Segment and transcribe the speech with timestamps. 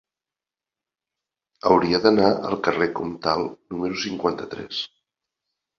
[1.69, 4.87] Hauria d'anar al carrer Comtal número cinquanta-tres.